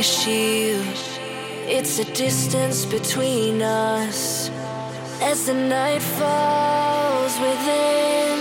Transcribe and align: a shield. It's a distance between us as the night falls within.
a 0.00 0.02
shield. 0.02 0.98
It's 1.68 1.98
a 1.98 2.04
distance 2.14 2.86
between 2.86 3.60
us 3.60 4.48
as 5.20 5.44
the 5.44 5.52
night 5.52 6.00
falls 6.00 7.34
within. 7.38 8.40